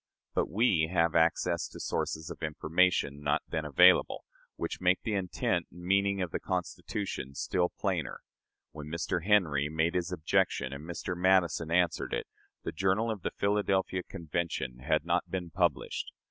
But 0.33 0.49
we 0.49 0.87
have 0.91 1.13
access 1.15 1.67
to 1.67 1.79
sources 1.79 2.31
of 2.31 2.41
information, 2.41 3.21
not 3.21 3.43
then 3.47 3.65
available, 3.65 4.25
which 4.55 4.81
make 4.81 5.03
the 5.03 5.13
intent 5.13 5.67
and 5.71 5.83
meaning 5.83 6.23
of 6.23 6.31
the 6.31 6.39
Constitution 6.39 7.35
still 7.35 7.69
plainer. 7.69 8.21
When 8.71 8.87
Mr. 8.87 9.23
Henry 9.27 9.69
made 9.69 9.93
his 9.93 10.11
objection, 10.11 10.73
and 10.73 10.89
Mr. 10.89 11.15
Madison 11.15 11.69
answered 11.69 12.15
it, 12.15 12.25
the 12.63 12.71
journal 12.71 13.11
of 13.11 13.21
the 13.21 13.29
Philadelphia 13.29 14.01
Convention 14.01 14.79
had 14.79 15.05
not 15.05 15.29
been 15.29 15.51
published. 15.51 16.11